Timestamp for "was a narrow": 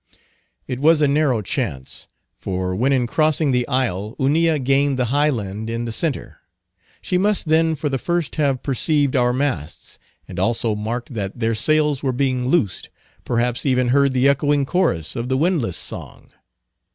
0.79-1.43